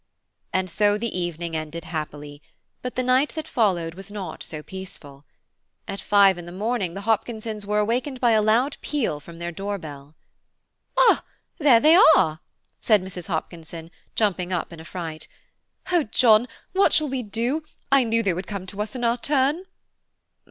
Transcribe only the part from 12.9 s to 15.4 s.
Mrs. Hopkinson, jumping up in a fright.